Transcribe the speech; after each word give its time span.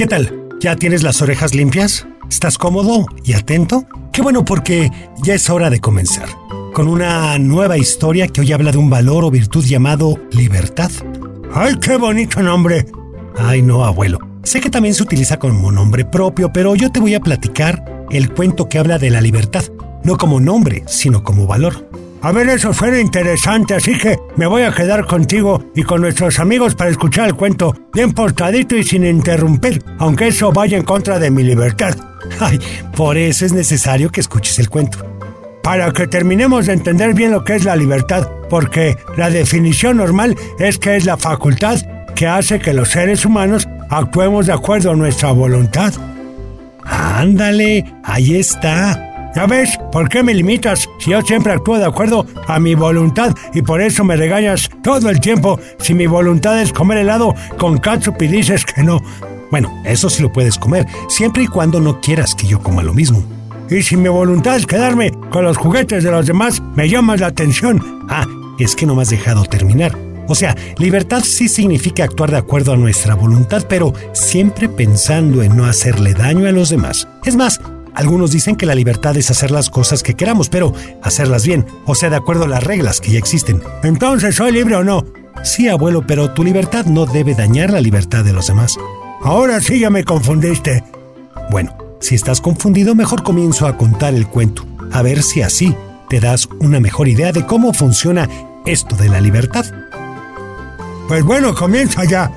¿Qué 0.00 0.06
tal? 0.06 0.48
¿Ya 0.60 0.76
tienes 0.76 1.02
las 1.02 1.20
orejas 1.20 1.54
limpias? 1.54 2.06
¿Estás 2.30 2.56
cómodo 2.56 3.04
y 3.22 3.34
atento? 3.34 3.84
Qué 4.14 4.22
bueno 4.22 4.46
porque 4.46 4.90
ya 5.22 5.34
es 5.34 5.50
hora 5.50 5.68
de 5.68 5.78
comenzar. 5.78 6.26
Con 6.72 6.88
una 6.88 7.36
nueva 7.38 7.76
historia 7.76 8.26
que 8.26 8.40
hoy 8.40 8.50
habla 8.50 8.72
de 8.72 8.78
un 8.78 8.88
valor 8.88 9.26
o 9.26 9.30
virtud 9.30 9.62
llamado 9.62 10.18
libertad. 10.32 10.90
¡Ay, 11.52 11.74
qué 11.82 11.98
bonito 11.98 12.42
nombre! 12.42 12.86
Ay, 13.36 13.60
no, 13.60 13.84
abuelo. 13.84 14.18
Sé 14.42 14.62
que 14.62 14.70
también 14.70 14.94
se 14.94 15.02
utiliza 15.02 15.38
como 15.38 15.70
nombre 15.70 16.06
propio, 16.06 16.50
pero 16.50 16.74
yo 16.74 16.90
te 16.90 16.98
voy 16.98 17.14
a 17.14 17.20
platicar 17.20 18.06
el 18.10 18.32
cuento 18.32 18.70
que 18.70 18.78
habla 18.78 18.96
de 18.96 19.10
la 19.10 19.20
libertad, 19.20 19.64
no 20.02 20.16
como 20.16 20.40
nombre, 20.40 20.82
sino 20.86 21.22
como 21.22 21.46
valor. 21.46 21.90
A 22.22 22.32
ver, 22.32 22.50
eso 22.50 22.74
suena 22.74 23.00
interesante, 23.00 23.74
así 23.74 23.96
que 23.96 24.18
me 24.36 24.46
voy 24.46 24.62
a 24.62 24.72
quedar 24.72 25.06
contigo 25.06 25.64
y 25.74 25.82
con 25.84 26.02
nuestros 26.02 26.38
amigos 26.38 26.74
para 26.74 26.90
escuchar 26.90 27.28
el 27.28 27.34
cuento 27.34 27.74
bien 27.94 28.12
portadito 28.12 28.76
y 28.76 28.84
sin 28.84 29.06
interrumpir, 29.06 29.82
aunque 29.98 30.28
eso 30.28 30.52
vaya 30.52 30.76
en 30.76 30.84
contra 30.84 31.18
de 31.18 31.30
mi 31.30 31.42
libertad. 31.42 31.94
Ay, 32.40 32.60
por 32.94 33.16
eso 33.16 33.46
es 33.46 33.54
necesario 33.54 34.10
que 34.10 34.20
escuches 34.20 34.58
el 34.58 34.68
cuento. 34.68 34.98
Para 35.62 35.92
que 35.92 36.06
terminemos 36.06 36.66
de 36.66 36.74
entender 36.74 37.14
bien 37.14 37.30
lo 37.30 37.42
que 37.42 37.54
es 37.54 37.64
la 37.64 37.74
libertad, 37.74 38.28
porque 38.50 38.98
la 39.16 39.30
definición 39.30 39.96
normal 39.96 40.36
es 40.58 40.76
que 40.76 40.96
es 40.96 41.06
la 41.06 41.16
facultad 41.16 41.78
que 42.14 42.26
hace 42.26 42.58
que 42.58 42.74
los 42.74 42.90
seres 42.90 43.24
humanos 43.24 43.66
actuemos 43.88 44.46
de 44.46 44.52
acuerdo 44.52 44.90
a 44.90 44.96
nuestra 44.96 45.32
voluntad. 45.32 45.94
Ándale, 46.84 47.84
ahí 48.04 48.36
está. 48.36 49.09
¿Ya 49.34 49.46
ves? 49.46 49.78
¿Por 49.92 50.08
qué 50.08 50.22
me 50.22 50.34
limitas 50.34 50.88
si 50.98 51.10
yo 51.10 51.22
siempre 51.22 51.52
actúo 51.52 51.78
de 51.78 51.84
acuerdo 51.84 52.26
a 52.48 52.58
mi 52.58 52.74
voluntad 52.74 53.32
y 53.54 53.62
por 53.62 53.80
eso 53.80 54.02
me 54.02 54.16
regañas 54.16 54.68
todo 54.82 55.08
el 55.08 55.20
tiempo 55.20 55.60
si 55.78 55.94
mi 55.94 56.06
voluntad 56.06 56.60
es 56.60 56.72
comer 56.72 56.98
helado 56.98 57.34
con 57.56 57.78
ketchup 57.78 58.20
y 58.22 58.26
dices 58.26 58.64
que 58.64 58.82
no? 58.82 59.00
Bueno, 59.50 59.82
eso 59.84 60.10
sí 60.10 60.22
lo 60.22 60.32
puedes 60.32 60.58
comer, 60.58 60.86
siempre 61.08 61.44
y 61.44 61.46
cuando 61.46 61.80
no 61.80 62.00
quieras 62.00 62.34
que 62.34 62.46
yo 62.46 62.60
coma 62.60 62.82
lo 62.82 62.92
mismo. 62.92 63.22
Y 63.68 63.82
si 63.82 63.96
mi 63.96 64.08
voluntad 64.08 64.56
es 64.56 64.66
quedarme 64.66 65.12
con 65.30 65.44
los 65.44 65.56
juguetes 65.56 66.02
de 66.02 66.10
los 66.10 66.26
demás, 66.26 66.60
me 66.74 66.88
llamas 66.88 67.20
la 67.20 67.28
atención. 67.28 68.04
Ah, 68.08 68.26
es 68.58 68.74
que 68.74 68.84
no 68.84 68.96
me 68.96 69.02
has 69.02 69.10
dejado 69.10 69.44
terminar. 69.44 69.96
O 70.26 70.34
sea, 70.34 70.56
libertad 70.78 71.22
sí 71.24 71.48
significa 71.48 72.04
actuar 72.04 72.30
de 72.30 72.36
acuerdo 72.36 72.72
a 72.72 72.76
nuestra 72.76 73.14
voluntad, 73.14 73.64
pero 73.68 73.92
siempre 74.12 74.68
pensando 74.68 75.42
en 75.42 75.56
no 75.56 75.66
hacerle 75.66 76.14
daño 76.14 76.48
a 76.48 76.52
los 76.52 76.68
demás. 76.68 77.08
Es 77.24 77.34
más, 77.36 77.60
algunos 77.94 78.30
dicen 78.30 78.56
que 78.56 78.66
la 78.66 78.74
libertad 78.74 79.16
es 79.16 79.30
hacer 79.30 79.50
las 79.50 79.70
cosas 79.70 80.02
que 80.02 80.14
queramos, 80.14 80.48
pero 80.48 80.72
hacerlas 81.02 81.46
bien, 81.46 81.66
o 81.86 81.94
sea, 81.94 82.10
de 82.10 82.16
acuerdo 82.16 82.44
a 82.44 82.48
las 82.48 82.64
reglas 82.64 83.00
que 83.00 83.12
ya 83.12 83.18
existen. 83.18 83.62
Entonces, 83.82 84.36
¿soy 84.36 84.52
libre 84.52 84.76
o 84.76 84.84
no? 84.84 85.04
Sí, 85.42 85.68
abuelo, 85.68 86.06
pero 86.06 86.32
tu 86.32 86.44
libertad 86.44 86.86
no 86.86 87.06
debe 87.06 87.34
dañar 87.34 87.70
la 87.70 87.80
libertad 87.80 88.24
de 88.24 88.32
los 88.32 88.46
demás. 88.46 88.76
Ahora 89.22 89.60
sí 89.60 89.80
ya 89.80 89.90
me 89.90 90.04
confundiste. 90.04 90.84
Bueno, 91.50 91.76
si 92.00 92.14
estás 92.14 92.40
confundido, 92.40 92.94
mejor 92.94 93.22
comienzo 93.22 93.66
a 93.66 93.76
contar 93.76 94.14
el 94.14 94.26
cuento, 94.26 94.66
a 94.92 95.02
ver 95.02 95.22
si 95.22 95.42
así 95.42 95.74
te 96.08 96.20
das 96.20 96.48
una 96.60 96.80
mejor 96.80 97.08
idea 97.08 97.32
de 97.32 97.46
cómo 97.46 97.72
funciona 97.72 98.28
esto 98.66 98.96
de 98.96 99.08
la 99.08 99.20
libertad. 99.20 99.64
Pues 101.08 101.24
bueno, 101.24 101.54
comienza 101.54 102.04
ya. 102.04 102.30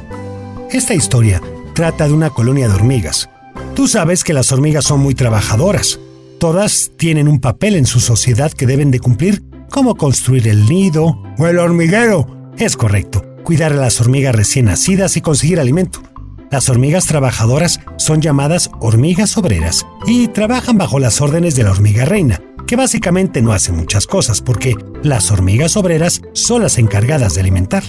Esta 0.71 0.93
historia 0.93 1.41
trata 1.75 2.07
de 2.07 2.13
una 2.13 2.29
colonia 2.29 2.67
de 2.67 2.75
hormigas 2.75 3.29
Tú 3.75 3.87
sabes 3.87 4.23
que 4.23 4.33
las 4.33 4.51
hormigas 4.51 4.85
son 4.85 4.99
muy 4.99 5.15
trabajadoras. 5.15 5.99
Todas 6.39 6.91
tienen 6.95 7.27
un 7.27 7.39
papel 7.39 7.75
en 7.75 7.87
su 7.87 7.99
sociedad 7.99 8.51
que 8.51 8.67
deben 8.67 8.91
de 8.91 8.99
cumplir, 8.99 9.43
como 9.71 9.95
construir 9.95 10.47
el 10.47 10.67
nido 10.67 11.23
o 11.39 11.47
el 11.47 11.57
hormiguero. 11.57 12.51
Es 12.57 12.77
correcto, 12.77 13.25
cuidar 13.43 13.73
a 13.73 13.77
las 13.77 13.99
hormigas 13.99 14.35
recién 14.35 14.65
nacidas 14.65 15.17
y 15.17 15.21
conseguir 15.21 15.59
alimento. 15.59 16.03
Las 16.51 16.69
hormigas 16.69 17.07
trabajadoras 17.07 17.79
son 17.97 18.21
llamadas 18.21 18.69
hormigas 18.79 19.37
obreras 19.37 19.87
y 20.05 20.27
trabajan 20.27 20.77
bajo 20.77 20.99
las 20.99 21.19
órdenes 21.19 21.55
de 21.55 21.63
la 21.63 21.71
hormiga 21.71 22.05
reina, 22.05 22.41
que 22.67 22.75
básicamente 22.75 23.41
no 23.41 23.53
hace 23.53 23.71
muchas 23.71 24.05
cosas 24.05 24.39
porque 24.41 24.75
las 25.01 25.31
hormigas 25.31 25.75
obreras 25.77 26.21
son 26.33 26.61
las 26.61 26.77
encargadas 26.77 27.33
de 27.33 27.41
alimentar. 27.41 27.83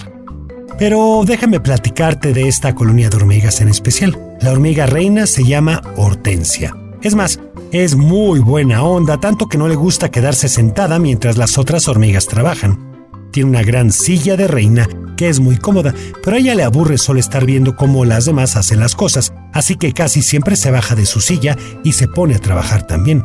Pero 0.79 1.21
déjame 1.27 1.59
platicarte 1.59 2.33
de 2.33 2.47
esta 2.47 2.73
colonia 2.73 3.11
de 3.11 3.17
hormigas 3.17 3.61
en 3.61 3.67
especial. 3.67 4.24
La 4.41 4.51
hormiga 4.51 4.85
reina 4.85 5.25
se 5.27 5.43
llama 5.43 5.81
Hortensia. 5.95 6.75
Es 7.01 7.15
más, 7.15 7.39
es 7.71 7.95
muy 7.95 8.39
buena 8.39 8.83
onda, 8.83 9.17
tanto 9.19 9.47
que 9.47 9.57
no 9.57 9.67
le 9.67 9.75
gusta 9.75 10.11
quedarse 10.11 10.49
sentada 10.49 10.99
mientras 10.99 11.37
las 11.37 11.57
otras 11.57 11.87
hormigas 11.87 12.27
trabajan. 12.27 13.09
Tiene 13.31 13.49
una 13.49 13.63
gran 13.63 13.91
silla 13.91 14.37
de 14.37 14.47
reina 14.47 14.87
que 15.17 15.29
es 15.29 15.39
muy 15.39 15.57
cómoda, 15.57 15.93
pero 16.23 16.35
a 16.35 16.39
ella 16.39 16.55
le 16.55 16.63
aburre 16.63 16.97
solo 16.97 17.19
estar 17.19 17.45
viendo 17.45 17.75
cómo 17.75 18.05
las 18.05 18.25
demás 18.25 18.55
hacen 18.55 18.79
las 18.79 18.95
cosas, 18.95 19.33
así 19.53 19.75
que 19.75 19.93
casi 19.93 20.21
siempre 20.21 20.55
se 20.55 20.71
baja 20.71 20.95
de 20.95 21.05
su 21.05 21.21
silla 21.21 21.57
y 21.83 21.93
se 21.93 22.07
pone 22.07 22.35
a 22.35 22.39
trabajar 22.39 22.85
también. 22.85 23.23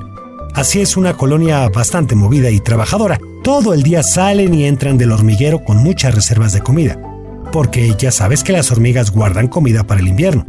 Así 0.54 0.80
es 0.80 0.96
una 0.96 1.16
colonia 1.16 1.68
bastante 1.68 2.14
movida 2.14 2.50
y 2.50 2.60
trabajadora. 2.60 3.18
Todo 3.42 3.74
el 3.74 3.82
día 3.82 4.02
salen 4.02 4.54
y 4.54 4.64
entran 4.64 4.98
del 4.98 5.12
hormiguero 5.12 5.64
con 5.64 5.78
muchas 5.78 6.14
reservas 6.14 6.52
de 6.52 6.60
comida 6.60 6.98
porque 7.50 7.94
ya 7.98 8.10
sabes 8.10 8.44
que 8.44 8.52
las 8.52 8.70
hormigas 8.70 9.10
guardan 9.10 9.48
comida 9.48 9.84
para 9.84 10.00
el 10.00 10.08
invierno. 10.08 10.46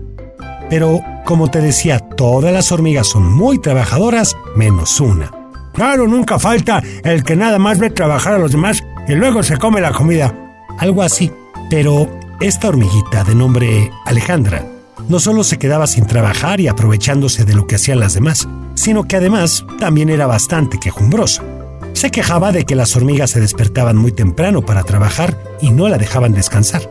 Pero, 0.72 1.04
como 1.26 1.52
te 1.52 1.60
decía, 1.60 2.00
todas 2.00 2.54
las 2.54 2.72
hormigas 2.72 3.06
son 3.06 3.30
muy 3.30 3.60
trabajadoras, 3.60 4.38
menos 4.56 5.02
una. 5.02 5.30
Claro, 5.74 6.08
nunca 6.08 6.40
falta 6.40 6.82
el 7.04 7.26
que 7.26 7.36
nada 7.36 7.60
más 7.60 7.78
ve 7.78 7.90
trabajar 7.90 8.36
a 8.36 8.38
los 8.38 8.54
demás 8.54 8.82
y 9.06 9.16
luego 9.16 9.44
se 9.44 9.58
come 9.58 9.82
la 9.82 9.92
comida. 9.92 10.34
Algo 10.80 11.04
así. 11.04 11.30
Pero 11.70 12.10
esta 12.40 12.70
hormiguita 12.70 13.26
de 13.26 13.36
nombre 13.36 13.92
Alejandra 14.06 14.66
no 15.10 15.20
solo 15.20 15.44
se 15.44 15.60
quedaba 15.60 15.88
sin 15.88 16.08
trabajar 16.08 16.62
y 16.62 16.70
aprovechándose 16.70 17.44
de 17.44 17.54
lo 17.54 17.68
que 17.68 17.76
hacían 17.76 18.00
las 18.00 18.14
demás, 18.14 18.48
sino 18.74 19.04
que 19.04 19.18
además 19.18 19.66
también 19.78 20.10
era 20.10 20.26
bastante 20.26 20.80
quejumbrosa. 20.80 21.44
Se 21.92 22.12
quejaba 22.12 22.54
de 22.54 22.64
que 22.64 22.76
las 22.76 22.96
hormigas 22.96 23.32
se 23.32 23.42
despertaban 23.42 23.98
muy 23.98 24.14
temprano 24.14 24.62
para 24.62 24.84
trabajar 24.84 25.38
y 25.60 25.72
no 25.72 25.90
la 25.90 25.98
dejaban 25.98 26.32
descansar, 26.32 26.90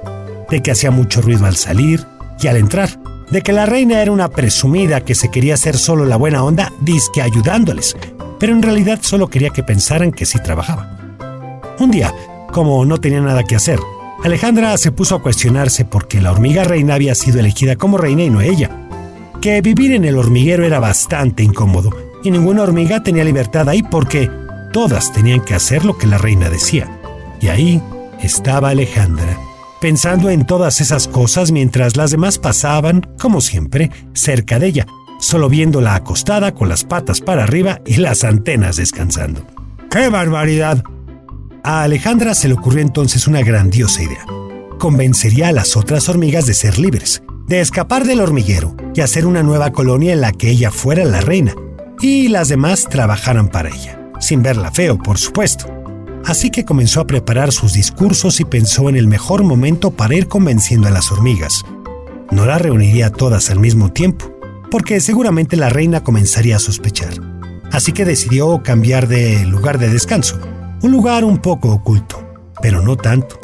de 0.51 0.61
que 0.61 0.71
hacía 0.71 0.91
mucho 0.91 1.23
ruido 1.23 1.47
al 1.47 1.57
salir 1.57 2.07
y 2.43 2.49
al 2.49 2.59
entrar, 2.59 3.00
de 3.31 3.43
que 3.43 3.53
la 3.53 3.67
reina 3.67 4.03
era 4.03 4.13
una 4.13 4.29
presumida 4.29 5.05
que 5.05 5.15
se 5.15 5.31
quería 5.31 5.55
hacer 5.55 5.77
solo 5.77 6.05
la 6.05 6.17
buena 6.17 6.43
onda, 6.43 6.73
disque 6.81 7.23
ayudándoles, 7.23 7.97
pero 8.39 8.53
en 8.53 8.63
realidad 8.63 9.01
solo 9.03 9.29
quería 9.29 9.51
que 9.51 9.63
pensaran 9.63 10.13
que 10.13 10.27
sí 10.27 10.39
trabajaba. 10.43 10.97
Un 11.79 11.91
día, 11.91 12.13
como 12.53 12.85
no 12.85 12.99
tenía 12.99 13.21
nada 13.21 13.45
que 13.45 13.57
hacer, 13.57 13.79
Alejandra 14.25 14.77
se 14.77 14.93
puso 14.93 15.15
a 15.15 15.23
cuestionarse 15.23 15.85
por 15.85 16.09
qué 16.09 16.21
la 16.21 16.33
hormiga 16.33 16.65
reina 16.65 16.95
había 16.95 17.15
sido 17.15 17.41
elegida 17.41 17.77
como 17.77 17.99
reina 17.99 18.23
y 18.23 18.31
no 18.31 18.41
ella, 18.41 18.71
que 19.41 19.63
vivir 19.63 19.93
en 19.93 20.05
el 20.05 20.19
hormiguero 20.19 20.65
era 20.65 20.81
bastante 20.81 21.43
incómodo 21.43 21.91
y 22.23 22.31
ninguna 22.31 22.63
hormiga 22.63 23.03
tenía 23.03 23.25
libertad 23.25 23.69
ahí 23.69 23.83
porque 23.83 24.29
Todas 24.73 25.13
tenían 25.13 25.41
que 25.41 25.55
hacer 25.55 25.85
lo 25.85 25.99
que 25.99 26.07
la 26.07 26.17
reina 26.17 26.49
decía. 26.49 26.89
Y 27.41 27.49
ahí 27.49 27.83
estaba 28.23 28.69
Alejandra, 28.69 29.37
pensando 29.81 30.31
en 30.31 30.47
todas 30.47 30.81
esas 30.81 31.09
cosas 31.09 31.53
mientras 31.53 31.97
las 31.97 32.11
demás 32.11 32.39
pasaban, 32.39 33.03
como 33.19 33.41
siempre, 33.41 33.91
cerca 34.15 34.59
de 34.59 34.67
ella, 34.67 34.87
solo 35.19 35.49
viéndola 35.49 35.95
acostada 35.95 36.55
con 36.55 36.69
las 36.69 36.85
patas 36.85 37.21
para 37.21 37.45
arriba 37.45 37.81
y 37.87 37.97
las 37.97 38.25
antenas 38.25 38.77
descansando. 38.77 39.47
¡Qué 39.91 40.09
barbaridad! 40.09 40.83
A 41.63 41.83
Alejandra 41.83 42.35
se 42.35 42.49
le 42.49 42.55
ocurrió 42.55 42.81
entonces 42.81 43.27
una 43.27 43.43
grandiosa 43.43 44.03
idea. 44.03 44.25
Convencería 44.79 45.49
a 45.49 45.53
las 45.53 45.77
otras 45.77 46.09
hormigas 46.09 46.47
de 46.47 46.55
ser 46.55 46.79
libres, 46.79 47.23
de 47.47 47.61
escapar 47.61 48.05
del 48.05 48.21
hormiguero 48.21 48.77
y 48.95 49.01
hacer 49.01 49.27
una 49.27 49.43
nueva 49.43 49.73
colonia 49.73 50.13
en 50.13 50.21
la 50.21 50.33
que 50.33 50.51
ella 50.51 50.71
fuera 50.71 51.05
la 51.05 51.21
reina 51.21 51.55
y 52.01 52.29
las 52.29 52.49
demás 52.49 52.89
trabajaran 52.89 53.49
para 53.49 53.69
ella 53.69 54.01
sin 54.21 54.43
verla 54.43 54.71
feo, 54.71 54.99
por 54.99 55.19
supuesto. 55.19 55.80
Así 56.25 56.51
que 56.51 56.65
comenzó 56.65 57.01
a 57.01 57.07
preparar 57.07 57.53
sus 57.53 57.73
discursos 57.73 58.41
y 58.41 58.45
pensó 58.45 58.89
en 58.89 58.97
el 58.97 59.07
mejor 59.07 59.43
momento 59.43 59.91
para 59.91 60.15
ir 60.15 60.29
convenciendo 60.29 60.89
a 60.89 60.91
las 60.91 61.11
hormigas. 61.11 61.65
No 62.31 62.47
las 62.47 62.61
reuniría 62.61 63.11
todas 63.11 63.51
al 63.51 63.59
mismo 63.59 63.93
tiempo, 63.93 64.31
porque 64.71 65.01
seguramente 65.01 65.57
la 65.57 65.69
reina 65.69 66.05
comenzaría 66.05 66.57
a 66.57 66.61
sospechar. 66.61 67.15
Así 67.73 67.93
que 67.93 68.05
decidió 68.05 68.63
cambiar 68.63 69.09
de 69.09 69.45
lugar 69.47 69.79
de 69.79 69.89
descanso, 69.89 70.39
un 70.83 70.93
lugar 70.93 71.25
un 71.25 71.39
poco 71.39 71.71
oculto, 71.71 72.23
pero 72.63 72.83
no 72.83 72.97
tanto. 72.97 73.39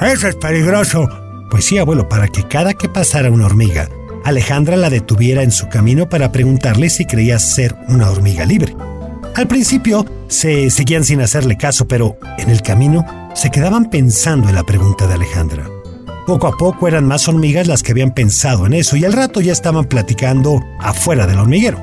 Eso 0.00 0.28
es 0.28 0.36
peligroso. 0.36 1.08
Pues 1.50 1.66
sí, 1.66 1.78
abuelo, 1.78 2.08
para 2.08 2.28
que 2.28 2.46
cada 2.48 2.74
que 2.74 2.88
pasara 2.88 3.30
una 3.30 3.46
hormiga, 3.46 3.88
Alejandra 4.24 4.76
la 4.76 4.90
detuviera 4.90 5.42
en 5.42 5.50
su 5.50 5.68
camino 5.68 6.08
para 6.08 6.32
preguntarle 6.32 6.88
si 6.88 7.04
creía 7.04 7.38
ser 7.38 7.76
una 7.88 8.10
hormiga 8.10 8.46
libre. 8.46 8.74
Al 9.34 9.46
principio 9.46 10.06
se 10.34 10.68
seguían 10.70 11.04
sin 11.04 11.20
hacerle 11.20 11.56
caso, 11.56 11.86
pero 11.86 12.18
en 12.38 12.50
el 12.50 12.60
camino 12.60 13.06
se 13.34 13.50
quedaban 13.50 13.88
pensando 13.88 14.48
en 14.48 14.54
la 14.54 14.64
pregunta 14.64 15.06
de 15.06 15.14
Alejandra. 15.14 15.68
Poco 16.26 16.46
a 16.46 16.56
poco 16.56 16.88
eran 16.88 17.06
más 17.06 17.28
hormigas 17.28 17.66
las 17.66 17.82
que 17.82 17.92
habían 17.92 18.12
pensado 18.12 18.66
en 18.66 18.72
eso 18.72 18.96
y 18.96 19.04
al 19.04 19.12
rato 19.12 19.40
ya 19.40 19.52
estaban 19.52 19.84
platicando 19.84 20.62
afuera 20.80 21.26
del 21.26 21.38
hormiguero. 21.38 21.78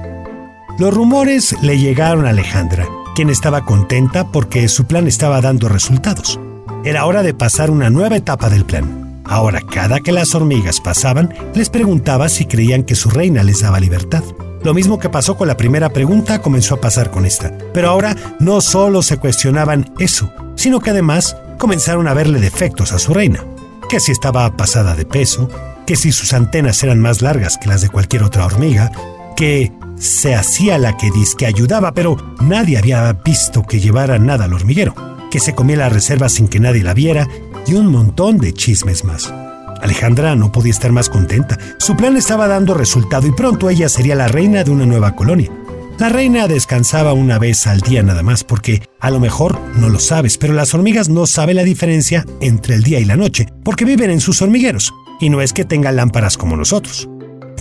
Los 0.77 0.93
rumores 0.93 1.55
le 1.61 1.77
llegaron 1.77 2.25
a 2.25 2.29
Alejandra, 2.29 2.87
quien 3.15 3.29
estaba 3.29 3.65
contenta 3.65 4.27
porque 4.31 4.67
su 4.67 4.85
plan 4.85 5.07
estaba 5.07 5.41
dando 5.41 5.69
resultados. 5.69 6.39
Era 6.83 7.05
hora 7.05 7.23
de 7.23 7.33
pasar 7.33 7.69
una 7.69 7.89
nueva 7.89 8.17
etapa 8.17 8.49
del 8.49 8.65
plan. 8.65 9.21
Ahora, 9.23 9.61
cada 9.61 9.99
que 9.99 10.11
las 10.11 10.33
hormigas 10.33 10.81
pasaban, 10.81 11.33
les 11.53 11.69
preguntaba 11.69 12.27
si 12.27 12.45
creían 12.45 12.83
que 12.83 12.95
su 12.95 13.09
reina 13.09 13.43
les 13.43 13.61
daba 13.61 13.79
libertad. 13.79 14.23
Lo 14.63 14.73
mismo 14.73 14.99
que 14.99 15.09
pasó 15.09 15.35
con 15.35 15.47
la 15.47 15.57
primera 15.57 15.89
pregunta 15.89 16.41
comenzó 16.41 16.75
a 16.75 16.81
pasar 16.81 17.09
con 17.09 17.25
esta. 17.25 17.51
Pero 17.73 17.89
ahora 17.89 18.15
no 18.39 18.61
solo 18.61 19.01
se 19.01 19.17
cuestionaban 19.17 19.91
eso, 19.97 20.31
sino 20.55 20.79
que 20.79 20.91
además 20.91 21.35
comenzaron 21.57 22.07
a 22.07 22.13
verle 22.13 22.39
defectos 22.39 22.91
a 22.91 22.99
su 22.99 23.13
reina. 23.13 23.43
Que 23.89 23.99
si 23.99 24.11
estaba 24.11 24.55
pasada 24.55 24.95
de 24.95 25.05
peso, 25.05 25.49
que 25.87 25.95
si 25.95 26.11
sus 26.11 26.33
antenas 26.33 26.81
eran 26.83 26.99
más 26.99 27.21
largas 27.21 27.57
que 27.57 27.69
las 27.69 27.81
de 27.81 27.89
cualquier 27.89 28.23
otra 28.23 28.45
hormiga, 28.45 28.91
que 29.35 29.71
se 29.97 30.35
hacía 30.35 30.77
la 30.77 30.97
que 30.97 31.09
que 31.37 31.45
ayudaba, 31.45 31.93
pero 31.93 32.17
nadie 32.39 32.77
había 32.77 33.11
visto 33.13 33.63
que 33.63 33.79
llevara 33.79 34.19
nada 34.19 34.45
al 34.45 34.53
hormiguero, 34.53 34.93
que 35.31 35.39
se 35.39 35.55
comía 35.55 35.77
la 35.77 35.89
reserva 35.89 36.29
sin 36.29 36.47
que 36.47 36.59
nadie 36.59 36.83
la 36.83 36.93
viera 36.93 37.27
y 37.65 37.73
un 37.73 37.87
montón 37.87 38.37
de 38.37 38.53
chismes 38.53 39.03
más. 39.03 39.33
Alejandra 39.81 40.35
no 40.35 40.51
podía 40.51 40.71
estar 40.71 40.91
más 40.91 41.09
contenta. 41.09 41.57
Su 41.77 41.95
plan 41.95 42.17
estaba 42.17 42.47
dando 42.47 42.73
resultado 42.73 43.27
y 43.27 43.31
pronto 43.31 43.69
ella 43.69 43.89
sería 43.89 44.15
la 44.15 44.27
reina 44.27 44.63
de 44.63 44.71
una 44.71 44.85
nueva 44.85 45.15
colonia. 45.15 45.51
La 45.97 46.09
reina 46.09 46.47
descansaba 46.47 47.13
una 47.13 47.37
vez 47.37 47.67
al 47.67 47.81
día 47.81 48.01
nada 48.01 48.23
más 48.23 48.43
porque 48.43 48.81
a 48.99 49.11
lo 49.11 49.19
mejor 49.19 49.59
no 49.77 49.89
lo 49.89 49.99
sabes, 49.99 50.37
pero 50.37 50.53
las 50.53 50.73
hormigas 50.73 51.09
no 51.09 51.27
saben 51.27 51.57
la 51.57 51.63
diferencia 51.63 52.25
entre 52.39 52.75
el 52.75 52.83
día 52.83 52.99
y 52.99 53.05
la 53.05 53.17
noche 53.17 53.47
porque 53.63 53.85
viven 53.85 54.09
en 54.09 54.19
sus 54.19 54.41
hormigueros 54.41 54.91
y 55.19 55.29
no 55.29 55.41
es 55.41 55.53
que 55.53 55.65
tengan 55.65 55.97
lámparas 55.97 56.37
como 56.37 56.57
nosotros. 56.57 57.07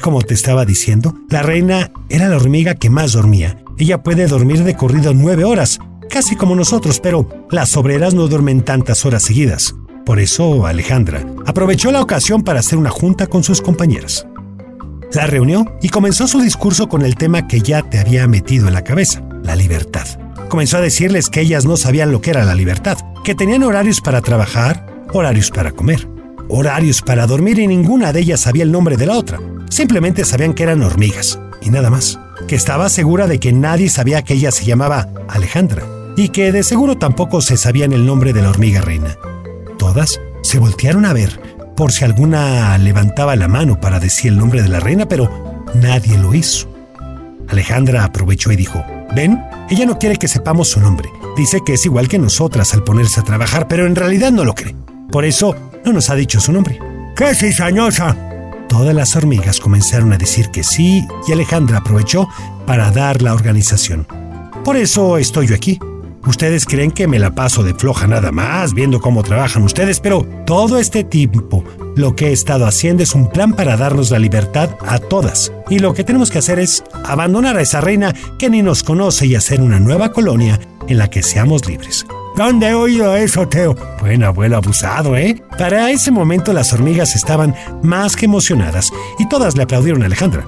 Como 0.01 0.23
te 0.23 0.33
estaba 0.33 0.65
diciendo, 0.65 1.15
la 1.29 1.43
reina 1.43 1.93
era 2.09 2.29
la 2.29 2.37
hormiga 2.37 2.75
que 2.75 2.89
más 2.89 3.13
dormía. 3.13 3.59
Ella 3.77 4.03
puede 4.03 4.27
dormir 4.27 4.65
de 4.65 4.75
corrido 4.75 5.13
nueve 5.13 5.45
horas, 5.45 5.79
casi 6.09 6.35
como 6.35 6.57
nosotros, 6.57 7.01
pero 7.01 7.29
las 7.51 7.77
obreras 7.77 8.15
no 8.15 8.27
duermen 8.27 8.63
tantas 8.63 9.05
horas 9.05 9.23
seguidas. 9.23 9.75
Por 10.11 10.19
eso 10.19 10.67
Alejandra 10.67 11.25
aprovechó 11.47 11.93
la 11.93 12.03
ocasión 12.03 12.43
para 12.43 12.59
hacer 12.59 12.77
una 12.77 12.91
junta 12.91 13.29
con 13.29 13.45
sus 13.45 13.61
compañeras. 13.61 14.27
La 15.13 15.29
reunió 15.29 15.65
y 15.83 15.89
comenzó 15.89 16.27
su 16.27 16.41
discurso 16.41 16.89
con 16.89 17.03
el 17.03 17.15
tema 17.15 17.47
que 17.47 17.61
ya 17.61 17.83
te 17.83 18.01
había 18.01 18.27
metido 18.27 18.67
en 18.67 18.75
la 18.75 18.83
cabeza, 18.83 19.23
la 19.45 19.55
libertad. 19.55 20.09
Comenzó 20.49 20.79
a 20.79 20.81
decirles 20.81 21.31
que 21.31 21.43
ellas 21.43 21.65
no 21.65 21.77
sabían 21.77 22.11
lo 22.11 22.21
que 22.21 22.31
era 22.31 22.45
la 22.45 22.57
libertad, 22.57 22.99
que 23.23 23.37
tenían 23.37 23.63
horarios 23.63 24.01
para 24.01 24.21
trabajar, 24.21 24.85
horarios 25.13 25.53
para 25.53 25.71
comer, 25.71 26.09
horarios 26.49 27.03
para 27.03 27.29
dormir 27.29 27.61
y 27.61 27.69
ninguna 27.69 28.13
de 28.13 28.19
ellas 28.19 28.41
sabía 28.41 28.65
el 28.65 28.73
nombre 28.73 28.97
de 28.97 29.07
la 29.07 29.17
otra. 29.17 29.39
Simplemente 29.71 30.25
sabían 30.25 30.55
que 30.55 30.65
eran 30.65 30.83
hormigas 30.83 31.39
y 31.63 31.71
nada 31.71 31.89
más. 31.89 32.19
Que 32.49 32.57
estaba 32.57 32.89
segura 32.89 33.29
de 33.29 33.39
que 33.39 33.53
nadie 33.53 33.89
sabía 33.89 34.23
que 34.23 34.35
ella 34.35 34.51
se 34.51 34.65
llamaba 34.65 35.07
Alejandra 35.29 35.85
y 36.17 36.31
que 36.31 36.51
de 36.51 36.65
seguro 36.65 36.99
tampoco 36.99 37.41
se 37.43 37.57
sabían 37.57 37.93
el 37.93 38.05
nombre 38.05 38.33
de 38.33 38.43
la 38.43 38.51
hormiga 38.51 38.81
reina. 38.81 39.17
Todas 39.81 40.21
se 40.43 40.59
voltearon 40.59 41.07
a 41.07 41.15
ver 41.15 41.41
por 41.75 41.91
si 41.91 42.05
alguna 42.05 42.77
levantaba 42.77 43.35
la 43.35 43.49
mano 43.49 43.81
para 43.81 43.99
decir 43.99 44.31
el 44.31 44.39
nombre 44.39 44.61
de 44.61 44.69
la 44.69 44.79
reina, 44.79 45.09
pero 45.09 45.65
nadie 45.73 46.19
lo 46.19 46.35
hizo. 46.35 46.71
Alejandra 47.49 48.05
aprovechó 48.05 48.53
y 48.53 48.57
dijo, 48.57 48.85
ven, 49.17 49.43
ella 49.71 49.87
no 49.87 49.99
quiere 49.99 50.19
que 50.19 50.29
sepamos 50.29 50.69
su 50.69 50.81
nombre. 50.81 51.09
Dice 51.35 51.63
que 51.65 51.73
es 51.73 51.87
igual 51.87 52.09
que 52.09 52.19
nosotras 52.19 52.75
al 52.75 52.85
ponerse 52.85 53.21
a 53.21 53.25
trabajar, 53.25 53.69
pero 53.69 53.87
en 53.87 53.97
realidad 53.97 54.33
no 54.33 54.45
lo 54.45 54.55
cree. 54.55 54.77
Por 55.11 55.25
eso 55.25 55.57
no 55.83 55.95
nos 55.95 56.11
ha 56.11 56.15
dicho 56.15 56.41
su 56.41 56.53
nombre. 56.53 56.79
¡Qué 57.17 57.35
cizañosa! 57.35 58.15
Todas 58.69 58.95
las 58.95 59.17
hormigas 59.17 59.61
comenzaron 59.61 60.13
a 60.13 60.19
decir 60.19 60.51
que 60.51 60.63
sí 60.63 61.07
y 61.27 61.33
Alejandra 61.33 61.79
aprovechó 61.79 62.29
para 62.67 62.91
dar 62.91 63.23
la 63.23 63.33
organización. 63.33 64.07
Por 64.63 64.77
eso 64.77 65.17
estoy 65.17 65.47
yo 65.47 65.55
aquí. 65.55 65.81
Ustedes 66.27 66.67
creen 66.67 66.91
que 66.91 67.09
me 67.09 67.19
la 67.19 67.35
paso 67.35 67.63
de 67.63 67.75
floja 67.75 68.07
nada 68.07 68.31
más 68.31 68.75
viendo 68.75 69.01
cómo 69.01 69.23
trabajan 69.23 69.63
ustedes, 69.63 70.01
pero 70.01 70.27
todo 70.45 70.79
este 70.79 71.03
tiempo 71.03 71.65
lo 71.97 72.15
que 72.15 72.29
he 72.29 72.33
estado 72.33 72.67
haciendo 72.67 73.03
es 73.03 73.15
un 73.15 73.31
plan 73.31 73.55
para 73.55 73.77
darnos 73.77 74.11
la 74.11 74.19
libertad 74.19 74.71
a 74.87 74.99
todas. 74.99 75.53
Y 75.71 75.79
lo 75.79 75.95
que 75.95 76.05
tenemos 76.05 76.31
que 76.31 76.39
hacer 76.39 76.59
es 76.59 76.85
abandonar 77.05 77.57
a 77.57 77.63
esa 77.63 77.81
reina 77.81 78.15
que 78.39 78.51
ni 78.51 78.63
nos 78.63 78.83
conoce 78.83 79.27
y 79.27 79.35
hacer 79.35 79.61
una 79.61 79.81
nueva 79.81 80.13
colonia 80.13 80.61
en 80.89 80.99
la 80.99 81.09
que 81.09 81.23
seamos 81.23 81.67
libres. 81.67 82.07
¿Dónde 82.37 82.69
he 82.69 82.75
oído 82.75 83.17
eso, 83.17 83.49
Teo? 83.49 83.75
Buen 84.01 84.23
abuelo 84.23 84.57
abusado, 84.57 85.17
¿eh? 85.17 85.43
Para 85.59 85.91
ese 85.91 86.11
momento 86.11 86.53
las 86.53 86.73
hormigas 86.73 87.17
estaban 87.17 87.55
más 87.83 88.17
que 88.17 88.27
emocionadas 88.27 88.93
y 89.19 89.29
todas 89.29 89.57
le 89.57 89.65
aplaudieron 89.65 90.03
a 90.03 90.07
Alejandra. 90.07 90.47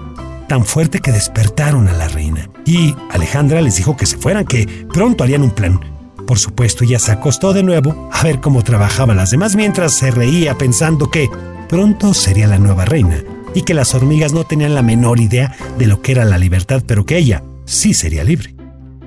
Tan 0.48 0.64
fuerte 0.64 1.00
que 1.00 1.12
despertaron 1.12 1.88
a 1.88 1.92
la 1.92 2.08
reina. 2.08 2.48
Y 2.64 2.94
Alejandra 3.10 3.60
les 3.60 3.76
dijo 3.76 3.96
que 3.96 4.06
se 4.06 4.16
fueran, 4.16 4.44
que 4.44 4.66
pronto 4.92 5.24
harían 5.24 5.42
un 5.42 5.50
plan. 5.50 5.80
Por 6.26 6.38
supuesto, 6.38 6.84
ella 6.84 6.98
se 6.98 7.12
acostó 7.12 7.52
de 7.52 7.62
nuevo 7.62 8.08
a 8.12 8.22
ver 8.22 8.40
cómo 8.40 8.62
trabajaban 8.62 9.16
las 9.16 9.30
demás 9.30 9.56
mientras 9.56 9.92
se 9.92 10.10
reía 10.10 10.56
pensando 10.56 11.10
que 11.10 11.28
pronto 11.68 12.14
sería 12.14 12.46
la 12.46 12.58
nueva 12.58 12.84
reina 12.84 13.22
y 13.54 13.62
que 13.62 13.74
las 13.74 13.94
hormigas 13.94 14.32
no 14.32 14.44
tenían 14.44 14.74
la 14.74 14.82
menor 14.82 15.20
idea 15.20 15.54
de 15.78 15.86
lo 15.86 16.00
que 16.00 16.12
era 16.12 16.24
la 16.24 16.38
libertad, 16.38 16.82
pero 16.86 17.04
que 17.04 17.18
ella 17.18 17.42
sí 17.64 17.94
sería 17.94 18.24
libre. 18.24 18.54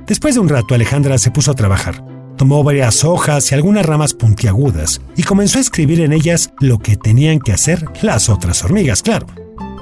Después 0.07 0.35
de 0.35 0.41
un 0.41 0.49
rato, 0.49 0.75
Alejandra 0.75 1.17
se 1.17 1.31
puso 1.31 1.51
a 1.51 1.55
trabajar. 1.55 2.03
Tomó 2.37 2.63
varias 2.63 3.03
hojas 3.03 3.51
y 3.51 3.55
algunas 3.55 3.85
ramas 3.85 4.13
puntiagudas 4.13 5.01
y 5.15 5.23
comenzó 5.23 5.57
a 5.57 5.61
escribir 5.61 6.01
en 6.01 6.11
ellas 6.11 6.51
lo 6.59 6.79
que 6.79 6.97
tenían 6.97 7.39
que 7.39 7.53
hacer 7.53 7.85
las 8.01 8.29
otras 8.29 8.63
hormigas, 8.63 9.01
claro. 9.01 9.25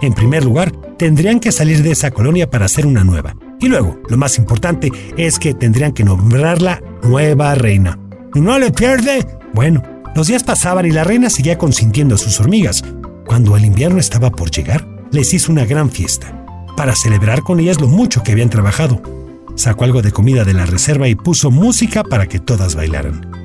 En 0.04 0.12
primer 0.12 0.44
lugar, 0.44 0.74
tendrían 0.98 1.40
que 1.40 1.54
salir 1.54 1.82
de 1.82 1.92
esa 1.92 2.12
colonia 2.12 2.50
para 2.50 2.66
hacer 2.66 2.86
una 2.86 3.06
nueva. 3.06 3.38
Y 3.62 3.70
luego, 3.70 4.02
lo 4.10 4.18
más 4.18 4.38
importante 4.38 4.92
es 5.16 5.40
que 5.40 5.54
tendrían 5.54 5.94
que 5.94 6.04
nombrarla 6.04 6.84
nueva 7.04 7.56
reina. 7.56 7.98
¿No 8.36 8.60
le 8.60 8.72
pierde? 8.72 9.26
Bueno, 9.54 9.82
los 10.14 10.28
días 10.28 10.44
pasaban 10.44 10.86
y 10.86 10.92
la 10.92 11.06
reina 11.06 11.30
seguía 11.30 11.58
consintiendo 11.58 12.16
a 12.16 12.18
sus 12.18 12.38
hormigas. 12.42 12.84
Cuando 13.26 13.56
el 13.56 13.64
invierno 13.64 14.00
estaba 14.00 14.30
por 14.30 14.52
llegar, 14.52 14.86
les 15.12 15.34
hizo 15.34 15.54
una 15.54 15.64
gran 15.64 15.90
fiesta, 15.90 16.46
para 16.76 16.98
celebrar 16.98 17.42
con 17.42 17.62
ellas 17.62 17.80
lo 17.80 17.88
mucho 17.88 18.24
que 18.24 18.34
habían 18.34 18.50
trabajado 18.50 19.02
sacó 19.56 19.84
algo 19.84 20.02
de 20.02 20.12
comida 20.12 20.44
de 20.44 20.54
la 20.54 20.66
reserva 20.66 21.08
y 21.08 21.16
puso 21.16 21.52
música 21.52 22.04
para 22.04 22.28
que 22.28 22.40
todas 22.40 22.76
bailaran. 22.76 23.43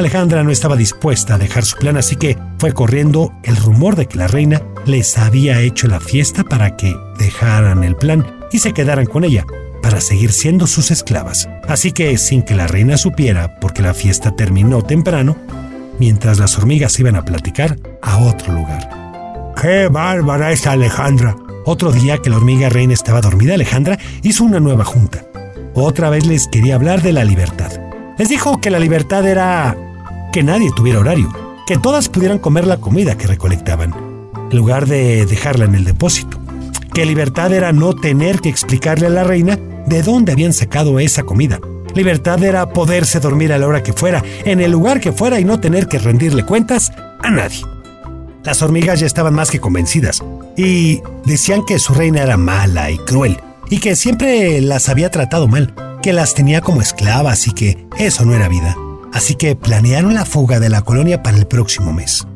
Alejandra 0.00 0.42
no 0.42 0.50
estaba 0.50 0.76
dispuesta 0.76 1.34
a 1.34 1.38
dejar 1.38 1.64
su 1.64 1.76
plan, 1.76 1.98
así 1.98 2.16
que 2.16 2.38
fue 2.58 2.72
corriendo 2.72 3.34
el 3.42 3.56
rumor 3.56 3.96
de 3.96 4.06
que 4.06 4.16
la 4.16 4.28
reina 4.28 4.62
les 4.86 5.18
había 5.18 5.60
hecho 5.60 5.88
la 5.88 6.00
fiesta 6.00 6.42
para 6.42 6.76
que 6.76 6.96
dejaran 7.18 7.84
el 7.84 7.96
plan 7.96 8.26
y 8.50 8.60
se 8.60 8.72
quedaran 8.72 9.04
con 9.04 9.24
ella, 9.24 9.44
para 9.82 10.00
seguir 10.00 10.32
siendo 10.32 10.66
sus 10.66 10.90
esclavas. 10.90 11.50
Así 11.68 11.92
que, 11.92 12.16
sin 12.16 12.42
que 12.42 12.54
la 12.54 12.66
reina 12.66 12.96
supiera, 12.96 13.60
porque 13.60 13.82
la 13.82 13.92
fiesta 13.92 14.34
terminó 14.34 14.82
temprano, 14.82 15.36
mientras 15.98 16.38
las 16.38 16.56
hormigas 16.56 16.98
iban 16.98 17.16
a 17.16 17.24
platicar 17.26 17.76
a 18.02 18.18
otro 18.18 18.54
lugar. 18.54 19.52
¡Qué 19.60 19.88
bárbara 19.88 20.50
es 20.50 20.66
Alejandra! 20.66 21.36
Otro 21.66 21.92
día 21.92 22.18
que 22.18 22.30
la 22.30 22.38
hormiga 22.38 22.70
reina 22.70 22.94
estaba 22.94 23.20
dormida, 23.20 23.52
Alejandra 23.52 23.98
hizo 24.22 24.44
una 24.44 24.60
nueva 24.60 24.86
junta. 24.86 25.26
Otra 25.74 26.08
vez 26.08 26.26
les 26.26 26.48
quería 26.48 26.76
hablar 26.76 27.02
de 27.02 27.12
la 27.12 27.24
libertad. 27.24 27.70
Les 28.16 28.30
dijo 28.30 28.60
que 28.62 28.70
la 28.70 28.78
libertad 28.78 29.26
era 29.26 29.76
que 30.32 30.42
nadie 30.42 30.70
tuviera 30.74 31.00
horario, 31.00 31.32
que 31.66 31.78
todas 31.78 32.08
pudieran 32.08 32.38
comer 32.38 32.66
la 32.66 32.78
comida 32.78 33.16
que 33.16 33.26
recolectaban, 33.26 33.94
en 34.50 34.56
lugar 34.56 34.86
de 34.86 35.26
dejarla 35.26 35.64
en 35.64 35.74
el 35.74 35.84
depósito. 35.84 36.40
Que 36.92 37.06
libertad 37.06 37.52
era 37.52 37.72
no 37.72 37.94
tener 37.94 38.40
que 38.40 38.48
explicarle 38.48 39.06
a 39.06 39.10
la 39.10 39.24
reina 39.24 39.58
de 39.86 40.02
dónde 40.02 40.32
habían 40.32 40.52
sacado 40.52 40.98
esa 40.98 41.22
comida. 41.22 41.60
Libertad 41.94 42.42
era 42.42 42.68
poderse 42.70 43.20
dormir 43.20 43.52
a 43.52 43.58
la 43.58 43.66
hora 43.66 43.82
que 43.82 43.92
fuera, 43.92 44.22
en 44.44 44.60
el 44.60 44.70
lugar 44.70 45.00
que 45.00 45.12
fuera 45.12 45.40
y 45.40 45.44
no 45.44 45.60
tener 45.60 45.88
que 45.88 45.98
rendirle 45.98 46.44
cuentas 46.44 46.92
a 47.22 47.30
nadie. 47.30 47.62
Las 48.44 48.62
hormigas 48.62 49.00
ya 49.00 49.06
estaban 49.06 49.34
más 49.34 49.50
que 49.50 49.60
convencidas 49.60 50.22
y 50.56 51.02
decían 51.24 51.64
que 51.64 51.78
su 51.78 51.94
reina 51.94 52.22
era 52.22 52.36
mala 52.36 52.90
y 52.90 52.98
cruel 52.98 53.38
y 53.68 53.78
que 53.78 53.96
siempre 53.96 54.60
las 54.60 54.88
había 54.88 55.10
tratado 55.10 55.46
mal, 55.46 55.74
que 56.02 56.12
las 56.12 56.34
tenía 56.34 56.60
como 56.60 56.80
esclavas 56.80 57.46
y 57.46 57.52
que 57.52 57.86
eso 57.98 58.24
no 58.24 58.34
era 58.34 58.48
vida. 58.48 58.76
Así 59.12 59.34
que 59.34 59.56
planearon 59.56 60.14
la 60.14 60.24
fuga 60.24 60.60
de 60.60 60.68
la 60.68 60.82
colonia 60.82 61.22
para 61.22 61.36
el 61.36 61.46
próximo 61.46 61.92
mes. 61.92 62.26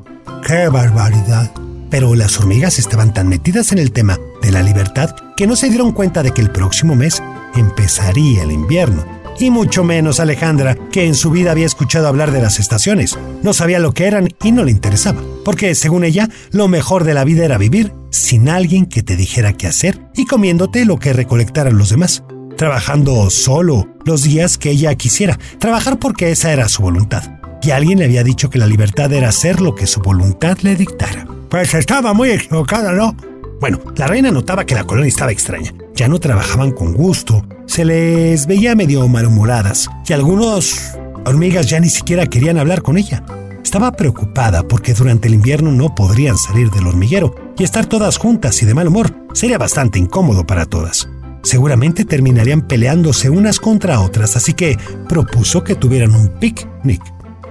¡Qué 0.47 0.69
barbaridad! 0.69 1.53
Pero 1.91 2.15
las 2.15 2.39
hormigas 2.39 2.79
estaban 2.79 3.15
tan 3.15 3.29
metidas 3.29 3.73
en 3.73 3.79
el 3.79 3.93
tema 3.93 4.19
de 4.43 4.51
la 4.51 4.63
libertad 4.63 5.15
que 5.37 5.47
no 5.47 5.55
se 5.55 5.69
dieron 5.69 5.93
cuenta 5.93 6.23
de 6.23 6.33
que 6.33 6.41
el 6.41 6.51
próximo 6.51 6.97
mes 6.97 7.23
empezaría 7.55 8.43
el 8.43 8.51
invierno. 8.51 9.05
Y 9.39 9.51
mucho 9.51 9.85
menos 9.85 10.21
Alejandra, 10.21 10.77
que 10.91 11.07
en 11.07 11.15
su 11.15 11.31
vida 11.31 11.51
había 11.51 11.67
escuchado 11.67 12.07
hablar 12.07 12.31
de 12.31 12.41
las 12.41 12.61
estaciones. 12.61 13.19
No 13.43 13.53
sabía 13.53 13.81
lo 13.81 13.93
que 13.93 14.07
eran 14.07 14.29
y 14.43 14.53
no 14.53 14.65
le 14.65 14.71
interesaba, 14.71 15.21
porque 15.45 15.75
según 15.75 16.05
ella, 16.05 16.29
lo 16.51 16.69
mejor 16.69 17.05
de 17.05 17.15
la 17.15 17.25
vida 17.25 17.45
era 17.45 17.59
vivir 17.59 17.93
sin 18.11 18.49
alguien 18.49 18.87
que 18.87 19.03
te 19.03 19.17
dijera 19.17 19.53
qué 19.55 19.67
hacer 19.67 20.01
y 20.15 20.27
comiéndote 20.27 20.85
lo 20.85 20.99
que 20.99 21.13
recolectaran 21.13 21.77
los 21.77 21.91
demás. 21.91 22.23
Trabajando 22.57 23.31
solo 23.31 23.89
los 24.05 24.23
días 24.23 24.59
que 24.59 24.71
ella 24.71 24.95
quisiera, 24.95 25.39
trabajar 25.59 25.99
porque 25.99 26.31
esa 26.31 26.53
era 26.53 26.69
su 26.69 26.83
voluntad. 26.83 27.23
Y 27.63 27.71
alguien 27.71 27.99
le 27.99 28.05
había 28.05 28.23
dicho 28.23 28.49
que 28.51 28.59
la 28.59 28.67
libertad 28.67 29.13
era 29.13 29.31
hacer 29.31 29.61
lo 29.61 29.75
que 29.75 29.87
su 29.87 30.01
voluntad 30.01 30.59
le 30.63 30.77
dictara. 30.77 31.27
Pues 31.49 31.75
estaba 31.75 32.15
muy 32.15 32.31
equivocada, 32.31 32.93
¿no? 32.93 33.17
Bueno, 33.61 33.81
la 33.97 34.07
reina 34.07 34.31
notaba 34.31 34.67
que 34.67 34.75
la 34.75 34.85
colonia 34.85 35.09
estaba 35.09 35.33
extraña. 35.33 35.73
Ya 35.95 36.07
no 36.07 36.21
trabajaban 36.21 36.71
con 36.73 36.95
gusto, 36.95 37.45
se 37.67 37.85
les 37.85 38.47
veía 38.47 38.77
medio 38.77 39.09
malhumoradas 39.09 39.89
y 40.07 40.13
algunos 40.13 40.93
hormigas 41.25 41.69
ya 41.69 41.81
ni 41.81 41.89
siquiera 41.89 42.27
querían 42.27 42.59
hablar 42.59 42.83
con 42.83 42.99
ella. 42.99 43.25
estaba 43.65 43.93
preocupada 43.93 44.63
porque 44.63 44.93
durante 44.93 45.27
el 45.27 45.35
invierno 45.35 45.73
no 45.73 45.95
podrían 45.95 46.37
salir 46.37 46.71
del 46.71 46.87
hormiguero 46.87 47.35
y 47.59 47.65
estar 47.65 47.87
todas 47.87 48.19
juntas 48.19 48.63
y 48.63 48.67
de 48.67 48.75
mal 48.75 48.89
humor 48.89 49.13
sería 49.33 49.59
bastante 49.59 49.99
incómodo 49.99 50.47
para 50.47 50.67
todas. 50.67 51.09
Seguramente 51.45 52.05
terminarían 52.05 52.63
peleándose 52.63 53.31
unas 53.31 53.61
contra 53.61 54.01
otras, 54.01 54.35
así 54.35 54.55
que 54.55 54.79
propuso 55.09 55.63
que 55.63 55.75
tuvieran 55.75 56.15
un 56.15 56.29
picnic. 56.41 57.03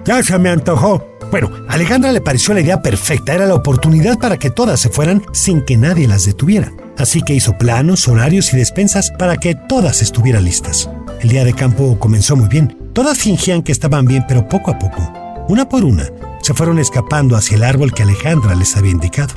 Ya 0.04 0.22
se 0.22 0.38
me 0.38 0.50
antojó. 0.50 1.08
Bueno, 1.32 1.50
a 1.70 1.74
Alejandra 1.74 2.12
le 2.12 2.22
pareció 2.22 2.54
la 2.54 2.62
idea 2.62 2.82
perfecta, 2.82 3.34
era 3.34 3.46
la 3.46 3.56
oportunidad 3.56 4.20
para 4.20 4.38
que 4.38 4.50
todas 4.50 4.80
se 4.80 4.90
fueran 4.90 5.24
sin 5.32 5.64
que 5.64 5.78
nadie 5.78 6.08
las 6.08 6.26
detuviera. 6.26 6.72
Así 6.98 7.22
que 7.22 7.34
hizo 7.34 7.58
planos, 7.58 8.08
horarios 8.08 8.54
y 8.54 8.58
despensas 8.58 9.12
para 9.18 9.38
que 9.38 9.56
todas 9.56 10.02
estuvieran 10.02 10.44
listas. 10.44 10.90
El 11.22 11.30
día 11.30 11.46
de 11.46 11.54
campo 11.54 11.98
comenzó 12.00 12.36
muy 12.36 12.50
bien. 12.50 12.78
Todas 12.94 13.18
fingían 13.18 13.64
que 13.64 13.72
estaban 13.72 14.06
bien, 14.06 14.26
pero 14.28 14.48
poco 14.48 14.72
a 14.72 14.78
poco, 14.78 15.12
una 15.50 15.68
por 15.68 15.84
una, 15.84 16.08
se 16.42 16.54
fueron 16.54 16.78
escapando 16.78 17.36
hacia 17.36 17.58
el 17.58 17.64
árbol 17.64 17.94
que 17.94 18.04
Alejandra 18.04 18.54
les 18.56 18.76
había 18.76 18.92
indicado. 18.92 19.34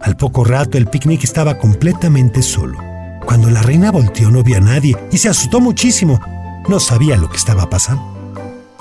Al 0.00 0.16
poco 0.16 0.44
rato 0.44 0.76
el 0.76 0.86
picnic 0.86 1.24
estaba 1.24 1.58
completamente 1.58 2.42
solo. 2.42 2.87
Cuando 3.28 3.50
la 3.50 3.60
reina 3.60 3.90
volteó 3.90 4.30
no 4.30 4.42
vio 4.42 4.56
a 4.56 4.60
nadie 4.60 4.96
y 5.12 5.18
se 5.18 5.28
asustó 5.28 5.60
muchísimo. 5.60 6.18
No 6.66 6.80
sabía 6.80 7.18
lo 7.18 7.28
que 7.28 7.36
estaba 7.36 7.68
pasando. 7.68 8.02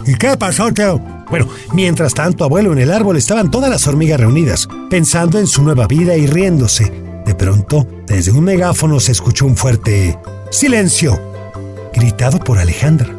¿Y 0.05 0.15
qué 0.15 0.37
pasó, 0.37 0.71
Teo? 0.71 1.01
Bueno, 1.29 1.49
mientras 1.73 2.13
tanto, 2.13 2.45
abuelo, 2.45 2.71
en 2.71 2.79
el 2.79 2.93
árbol 2.93 3.17
estaban 3.17 3.51
todas 3.51 3.69
las 3.69 3.85
hormigas 3.87 4.21
reunidas, 4.21 4.69
pensando 4.89 5.37
en 5.37 5.47
su 5.47 5.63
nueva 5.63 5.85
vida 5.85 6.15
y 6.15 6.27
riéndose. 6.27 6.85
De 7.25 7.35
pronto, 7.35 7.85
desde 8.05 8.31
un 8.31 8.45
megáfono 8.45 9.01
se 9.01 9.11
escuchó 9.11 9.45
un 9.45 9.57
fuerte 9.57 10.17
¡Silencio! 10.49 11.19
gritado 11.93 12.39
por 12.39 12.57
Alejandra. 12.57 13.09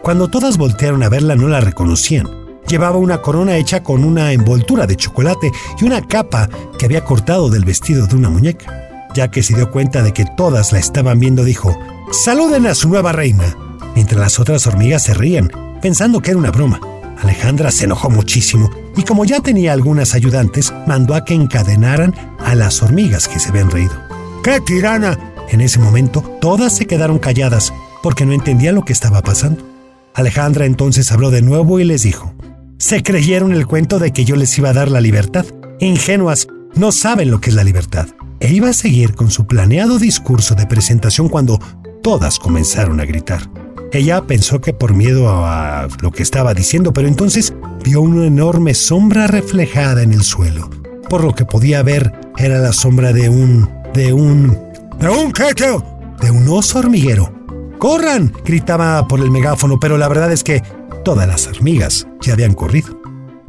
Cuando 0.00 0.28
todas 0.28 0.56
voltearon 0.56 1.02
a 1.02 1.10
verla 1.10 1.36
no 1.36 1.48
la 1.48 1.60
reconocían. 1.60 2.30
Llevaba 2.66 2.96
una 2.96 3.20
corona 3.20 3.58
hecha 3.58 3.82
con 3.82 4.04
una 4.04 4.32
envoltura 4.32 4.86
de 4.86 4.96
chocolate 4.96 5.52
y 5.78 5.84
una 5.84 6.00
capa 6.00 6.48
que 6.78 6.86
había 6.86 7.04
cortado 7.04 7.50
del 7.50 7.66
vestido 7.66 8.06
de 8.06 8.16
una 8.16 8.30
muñeca. 8.30 8.87
Ya 9.14 9.30
que 9.30 9.42
se 9.42 9.54
dio 9.54 9.70
cuenta 9.70 10.02
de 10.02 10.12
que 10.12 10.24
todas 10.36 10.72
la 10.72 10.78
estaban 10.78 11.18
viendo, 11.18 11.44
dijo, 11.44 11.78
¡Saluden 12.10 12.66
a 12.66 12.74
su 12.74 12.88
nueva 12.88 13.12
reina! 13.12 13.56
Mientras 13.94 14.20
las 14.20 14.38
otras 14.38 14.66
hormigas 14.66 15.02
se 15.02 15.14
rían, 15.14 15.50
pensando 15.82 16.20
que 16.20 16.30
era 16.30 16.38
una 16.38 16.50
broma. 16.50 16.80
Alejandra 17.22 17.70
se 17.70 17.84
enojó 17.84 18.10
muchísimo 18.10 18.70
y 18.96 19.02
como 19.02 19.24
ya 19.24 19.40
tenía 19.40 19.72
algunas 19.72 20.14
ayudantes, 20.14 20.72
mandó 20.86 21.14
a 21.14 21.24
que 21.24 21.34
encadenaran 21.34 22.14
a 22.38 22.54
las 22.54 22.82
hormigas 22.82 23.28
que 23.28 23.40
se 23.40 23.48
habían 23.48 23.70
reído. 23.70 23.94
¡Qué 24.42 24.60
tirana! 24.60 25.18
En 25.50 25.60
ese 25.60 25.78
momento, 25.78 26.22
todas 26.40 26.76
se 26.76 26.86
quedaron 26.86 27.18
calladas 27.18 27.72
porque 28.02 28.26
no 28.26 28.32
entendían 28.32 28.74
lo 28.74 28.84
que 28.84 28.92
estaba 28.92 29.22
pasando. 29.22 29.66
Alejandra 30.14 30.66
entonces 30.66 31.10
habló 31.10 31.30
de 31.30 31.42
nuevo 31.42 31.80
y 31.80 31.84
les 31.84 32.02
dijo, 32.02 32.34
se 32.78 33.02
creyeron 33.02 33.52
el 33.52 33.66
cuento 33.66 33.98
de 33.98 34.12
que 34.12 34.24
yo 34.24 34.36
les 34.36 34.56
iba 34.56 34.70
a 34.70 34.72
dar 34.72 34.88
la 34.88 35.00
libertad. 35.00 35.46
Ingenuas, 35.80 36.46
no 36.74 36.92
saben 36.92 37.30
lo 37.30 37.40
que 37.40 37.50
es 37.50 37.56
la 37.56 37.64
libertad. 37.64 38.06
E 38.40 38.52
iba 38.52 38.68
a 38.68 38.72
seguir 38.72 39.14
con 39.14 39.30
su 39.30 39.46
planeado 39.46 39.98
discurso 39.98 40.54
de 40.54 40.66
presentación 40.66 41.28
cuando 41.28 41.58
todas 42.02 42.38
comenzaron 42.38 43.00
a 43.00 43.04
gritar. 43.04 43.42
Ella 43.92 44.22
pensó 44.26 44.60
que 44.60 44.72
por 44.72 44.94
miedo 44.94 45.28
a 45.28 45.88
lo 46.02 46.10
que 46.10 46.22
estaba 46.22 46.54
diciendo, 46.54 46.92
pero 46.92 47.08
entonces 47.08 47.54
vio 47.82 48.00
una 48.00 48.26
enorme 48.26 48.74
sombra 48.74 49.26
reflejada 49.26 50.02
en 50.02 50.12
el 50.12 50.22
suelo. 50.22 50.68
Por 51.08 51.24
lo 51.24 51.34
que 51.34 51.46
podía 51.46 51.82
ver 51.82 52.12
era 52.36 52.58
la 52.58 52.72
sombra 52.72 53.12
de 53.12 53.28
un... 53.28 53.68
de 53.94 54.12
un... 54.12 54.58
¿De 55.00 55.08
un 55.08 55.32
qué, 55.32 55.54
De 56.20 56.30
un 56.30 56.48
oso 56.48 56.80
hormiguero. 56.80 57.32
¡Corran! 57.78 58.32
gritaba 58.44 59.06
por 59.08 59.20
el 59.20 59.30
megáfono, 59.30 59.80
pero 59.80 59.96
la 59.96 60.08
verdad 60.08 60.32
es 60.32 60.44
que 60.44 60.62
todas 61.04 61.26
las 61.26 61.46
hormigas 61.46 62.06
ya 62.20 62.34
habían 62.34 62.54
corrido. 62.54 62.97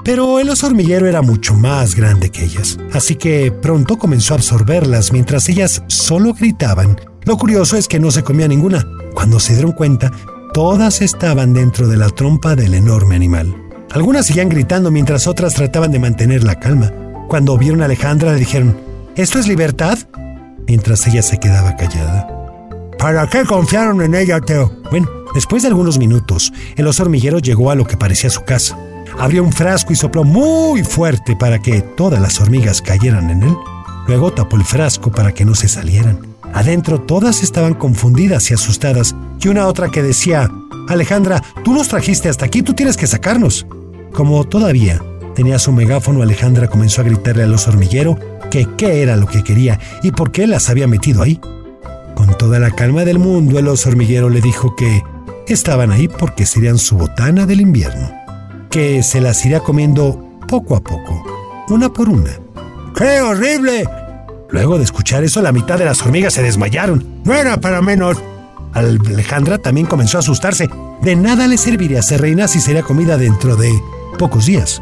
Pero 0.10 0.40
el 0.40 0.50
oso 0.50 0.66
hormiguero 0.66 1.06
era 1.06 1.22
mucho 1.22 1.54
más 1.54 1.94
grande 1.94 2.32
que 2.32 2.44
ellas, 2.44 2.80
así 2.94 3.14
que 3.14 3.52
pronto 3.52 4.00
comenzó 4.00 4.34
a 4.34 4.38
absorberlas 4.38 5.12
mientras 5.12 5.48
ellas 5.50 5.84
solo 5.86 6.34
gritaban. 6.34 7.00
Lo 7.26 7.38
curioso 7.38 7.78
es 7.78 7.88
que 7.88 8.00
no 8.00 8.10
se 8.10 8.24
comía 8.24 8.48
ninguna. 8.48 8.88
Cuando 9.14 9.40
se 9.40 9.54
dieron 9.54 9.72
cuenta, 9.72 10.12
todas 10.52 11.04
estaban 11.04 11.54
dentro 11.54 11.88
de 11.88 11.98
la 11.98 12.10
trompa 12.10 12.56
del 12.56 12.74
enorme 12.74 13.16
animal. 13.16 13.56
Algunas 13.92 14.26
seguían 14.26 14.50
gritando 14.50 14.90
mientras 14.90 15.28
otras 15.28 15.54
trataban 15.54 15.92
de 15.92 16.00
mantener 16.00 16.44
la 16.44 16.60
calma. 16.60 16.92
Cuando 17.28 17.56
vieron 17.60 17.84
a 17.84 17.86
Alejandra 17.86 18.34
le 18.34 18.40
dijeron, 18.40 18.80
¿esto 19.16 19.38
es 19.38 19.48
libertad? 19.48 20.00
Mientras 20.68 21.06
ella 21.06 21.22
se 21.22 21.40
quedaba 21.40 21.76
callada. 21.76 22.28
¿Para 22.98 23.28
qué 23.28 23.46
confiaron 23.46 24.02
en 24.02 24.16
ella, 24.16 24.42
Teo? 24.42 24.74
Bueno, 24.90 25.08
después 25.36 25.62
de 25.62 25.68
algunos 25.68 26.00
minutos, 26.00 26.52
el 26.78 26.88
oso 26.88 27.04
hormiguero 27.04 27.38
llegó 27.38 27.70
a 27.70 27.76
lo 27.76 27.86
que 27.86 27.96
parecía 27.96 28.32
su 28.32 28.42
casa. 28.42 28.76
Abrió 29.18 29.44
un 29.44 29.52
frasco 29.52 29.94
y 29.94 29.96
sopló 29.96 30.24
muy 30.24 30.84
fuerte 30.84 31.36
para 31.36 31.60
que 31.60 31.82
todas 31.82 32.22
las 32.22 32.40
hormigas 32.40 32.82
cayeran 32.82 33.30
en 33.30 33.44
él. 33.44 33.56
Luego 34.08 34.32
tapó 34.32 34.58
el 34.58 34.64
frasco 34.64 35.12
para 35.12 35.34
que 35.34 35.46
no 35.46 35.56
se 35.56 35.68
salieran. 35.68 36.20
Adentro 36.54 37.00
todas 37.00 37.44
estaban 37.44 37.74
confundidas 37.74 38.50
y 38.50 38.54
asustadas, 38.54 39.16
y 39.40 39.48
una 39.48 39.68
otra 39.68 39.90
que 39.90 40.02
decía, 40.02 40.50
Alejandra, 40.88 41.44
tú 41.64 41.74
nos 41.74 41.88
trajiste 41.88 42.30
hasta 42.30 42.46
aquí, 42.46 42.64
tú 42.64 42.74
tienes 42.74 42.98
que 42.98 43.08
sacarnos. 43.08 43.68
Como 44.14 44.44
todavía 44.44 45.02
tenía 45.36 45.60
su 45.60 45.72
megáfono, 45.72 46.24
Alejandra 46.24 46.68
comenzó 46.68 47.02
a 47.02 47.06
gritarle 47.06 47.44
al 47.44 47.54
oso 47.54 47.70
hormiguero 47.70 48.18
que 48.50 48.68
qué 48.78 49.04
era 49.04 49.16
lo 49.16 49.28
que 49.28 49.44
quería 49.44 49.80
y 50.02 50.12
por 50.12 50.32
qué 50.32 50.48
las 50.48 50.70
había 50.70 50.88
metido 50.88 51.22
ahí. 51.22 51.40
Con 52.16 52.36
toda 52.38 52.60
la 52.60 52.72
calma 52.72 53.06
del 53.06 53.20
mundo, 53.20 53.60
el 53.60 53.68
oso 53.68 53.90
hormiguero 53.90 54.30
le 54.30 54.42
dijo 54.42 54.76
que 54.76 55.04
estaban 55.48 55.92
ahí 55.92 56.08
porque 56.08 56.46
serían 56.46 56.78
su 56.78 56.98
botana 56.98 57.46
del 57.46 57.62
invierno, 57.62 58.12
que 58.70 59.04
se 59.04 59.22
las 59.22 59.46
iría 59.46 59.60
comiendo 59.60 60.40
poco 60.48 60.76
a 60.76 60.82
poco, 60.82 61.24
una 61.70 61.92
por 61.92 62.10
una. 62.10 62.32
¡Qué 62.96 63.22
horrible! 63.22 63.88
Luego 64.50 64.78
de 64.78 64.84
escuchar 64.84 65.24
eso, 65.24 65.42
la 65.42 65.52
mitad 65.52 65.78
de 65.78 65.86
las 65.86 66.02
hormigas 66.02 66.34
se 66.34 66.42
desmayaron. 66.42 67.22
No 67.24 67.34
era 67.34 67.60
para 67.62 67.82
menos. 67.82 68.18
Alejandra 68.74 69.58
también 69.60 69.88
comenzó 69.88 70.18
a 70.18 70.22
asustarse. 70.22 70.68
De 71.02 71.16
nada 71.16 71.48
le 71.48 71.58
serviría 71.58 72.02
ser 72.02 72.22
reina 72.22 72.48
si 72.48 72.60
sería 72.60 72.84
comida 72.84 73.18
dentro 73.18 73.56
de 73.56 73.72
pocos 74.18 74.48
días. 74.48 74.82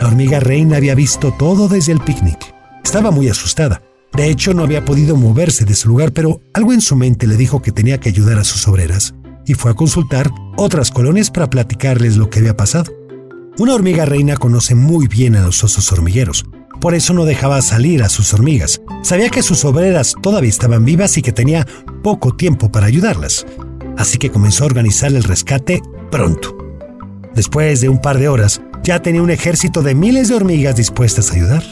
La 0.00 0.08
hormiga 0.08 0.40
reina 0.40 0.76
había 0.76 0.94
visto 0.94 1.32
todo 1.38 1.68
desde 1.68 1.92
el 1.92 2.00
picnic. 2.00 2.38
Estaba 2.84 3.10
muy 3.10 3.28
asustada. 3.28 3.82
De 4.12 4.28
hecho, 4.28 4.52
no 4.52 4.62
había 4.62 4.84
podido 4.84 5.16
moverse 5.16 5.64
de 5.64 5.74
su 5.74 5.88
lugar, 5.88 6.12
pero 6.12 6.42
algo 6.52 6.72
en 6.72 6.82
su 6.82 6.96
mente 6.96 7.26
le 7.26 7.36
dijo 7.36 7.62
que 7.62 7.72
tenía 7.72 7.98
que 7.98 8.10
ayudar 8.10 8.38
a 8.38 8.44
sus 8.44 8.68
obreras, 8.68 9.14
y 9.46 9.54
fue 9.54 9.70
a 9.70 9.74
consultar 9.74 10.30
otras 10.56 10.90
colonias 10.90 11.30
para 11.30 11.48
platicarles 11.48 12.16
lo 12.18 12.28
que 12.28 12.40
había 12.40 12.56
pasado. 12.56 12.92
Una 13.58 13.74
hormiga 13.74 14.06
reina 14.06 14.38
conoce 14.38 14.74
muy 14.74 15.08
bien 15.08 15.36
a 15.36 15.42
los 15.42 15.62
osos 15.62 15.92
hormigueros, 15.92 16.46
por 16.80 16.94
eso 16.94 17.12
no 17.12 17.26
dejaba 17.26 17.60
salir 17.60 18.02
a 18.02 18.08
sus 18.08 18.32
hormigas. 18.32 18.80
Sabía 19.02 19.28
que 19.28 19.42
sus 19.42 19.66
obreras 19.66 20.14
todavía 20.22 20.48
estaban 20.48 20.86
vivas 20.86 21.18
y 21.18 21.22
que 21.22 21.32
tenía 21.32 21.66
poco 22.02 22.34
tiempo 22.34 22.72
para 22.72 22.86
ayudarlas. 22.86 23.44
Así 23.98 24.16
que 24.16 24.30
comenzó 24.30 24.64
a 24.64 24.68
organizar 24.68 25.12
el 25.12 25.22
rescate 25.22 25.82
pronto. 26.10 26.56
Después 27.34 27.82
de 27.82 27.90
un 27.90 28.00
par 28.00 28.18
de 28.18 28.28
horas, 28.28 28.62
ya 28.84 29.02
tenía 29.02 29.22
un 29.22 29.30
ejército 29.30 29.82
de 29.82 29.94
miles 29.94 30.28
de 30.28 30.34
hormigas 30.34 30.76
dispuestas 30.76 31.30
a 31.30 31.34
ayudar. 31.34 31.62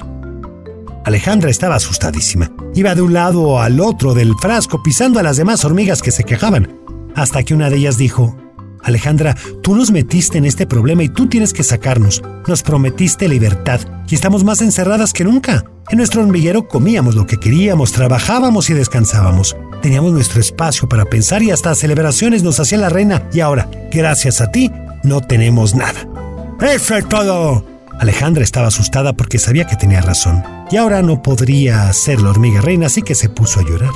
Alejandra 1.07 1.49
estaba 1.49 1.77
asustadísima. 1.77 2.53
Iba 2.75 2.95
de 2.95 3.01
un 3.01 3.15
lado 3.15 3.59
al 3.59 3.81
otro 3.81 4.13
del 4.13 4.35
frasco 4.37 4.83
pisando 4.83 5.19
a 5.19 5.23
las 5.23 5.39
demás 5.39 5.65
hormigas 5.65 6.03
que 6.03 6.11
se 6.11 6.25
quejaban, 6.25 6.79
hasta 7.15 7.43
que 7.43 7.55
una 7.55 7.71
de 7.71 7.77
ellas 7.77 7.97
dijo, 7.97 8.37
Alejandra, 8.83 9.37
tú 9.63 9.75
nos 9.77 9.91
metiste 9.91 10.39
en 10.39 10.45
este 10.45 10.67
problema 10.67 11.03
y 11.03 11.09
tú 11.09 11.29
tienes 11.29 11.53
que 11.53 11.63
sacarnos. 11.63 12.23
Nos 12.47 12.63
prometiste 12.63 13.29
libertad 13.29 13.81
y 14.09 14.15
estamos 14.15 14.45
más 14.45 14.61
encerradas 14.63 15.13
que 15.13 15.25
nunca. 15.25 15.65
En 15.91 15.99
nuestro 15.99 16.23
hormiguero 16.23 16.69
comíamos 16.69 17.15
lo 17.15 17.27
que 17.27 17.39
queríamos, 17.39 17.93
trabajábamos 17.93 18.71
y 18.71 18.75
descansábamos. 18.75 19.57
Teníamos 19.83 20.13
nuestro 20.13 20.41
espacio 20.41 20.89
para 20.89 21.05
pensar 21.05 21.43
y 21.43 21.51
hasta 21.51 21.75
celebraciones 21.75 22.43
nos 22.43 22.61
hacía 22.61 22.79
la 22.79 22.91
reina 22.91 23.29
y 23.33 23.41
ahora, 23.41 23.69
gracias 23.91 24.41
a 24.41 24.51
ti, 24.51 24.71
no 25.03 25.21
tenemos 25.21 25.75
nada. 25.75 26.07
¡Eso 26.61 26.97
es 26.97 27.09
todo! 27.09 27.65
Alejandra 27.99 28.45
estaba 28.45 28.69
asustada 28.69 29.13
porque 29.13 29.39
sabía 29.39 29.67
que 29.67 29.77
tenía 29.77 30.01
razón 30.01 30.43
y 30.71 30.77
ahora 30.77 31.03
no 31.03 31.23
podría 31.23 31.93
ser 31.93 32.21
la 32.21 32.31
hormiga 32.31 32.61
reina, 32.61 32.87
así 32.87 33.03
que 33.03 33.15
se 33.15 33.29
puso 33.29 33.61
a 33.61 33.65
llorar. 33.65 33.91